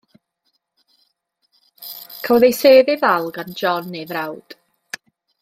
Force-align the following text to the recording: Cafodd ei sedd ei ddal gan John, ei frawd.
Cafodd 2.23 2.47
ei 2.49 2.55
sedd 2.61 2.91
ei 2.95 2.99
ddal 3.03 3.27
gan 3.37 3.55
John, 3.61 3.95
ei 4.01 4.09
frawd. 4.15 4.49